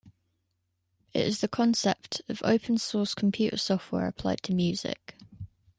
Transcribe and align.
It 1.13 1.27
is 1.27 1.41
the 1.41 1.47
concept 1.47 2.23
of 2.27 2.41
"open 2.43 2.79
source" 2.79 3.13
computer 3.13 3.57
software 3.57 4.07
applied 4.07 4.41
to 4.41 4.51
music. 4.55 5.15